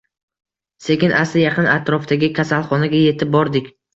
Sekin-asta 0.85 1.41
yaqin 1.43 1.69
atrofdagi 1.75 2.31
kasalxonaga 2.39 3.05
etib 3.13 3.37
bordik 3.39 3.71